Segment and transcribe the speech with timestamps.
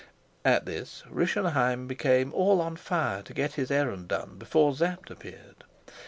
[0.43, 5.63] At this Rischenheim became all on fire to get his errand done before Sapt appeared.